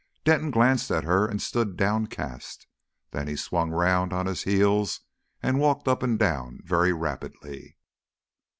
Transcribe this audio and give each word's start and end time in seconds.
Denton 0.23 0.49
glanced 0.49 0.89
at 0.89 1.03
her 1.03 1.27
and 1.27 1.39
stood 1.39 1.77
downcast. 1.77 2.65
Then 3.11 3.27
he 3.27 3.35
swung 3.35 3.69
round 3.69 4.11
on 4.13 4.25
his 4.25 4.45
heel 4.45 4.87
and 5.43 5.59
walked 5.59 5.87
up 5.87 6.01
and 6.01 6.17
down 6.17 6.57
very 6.63 6.91
rapidly. 6.91 7.77